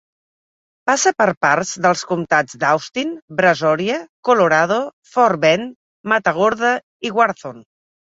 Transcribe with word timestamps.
Passa 0.89 1.11
per 1.17 1.25
parts 1.45 1.73
dels 1.85 1.99
comtats 2.11 2.57
d'Austin, 2.63 3.11
Brazoria, 3.41 3.97
Colorado, 4.29 4.79
Fort 5.11 5.41
Bend, 5.45 5.69
Matagorda 6.15 6.73
i 7.09 7.13
Wharton. 7.19 7.61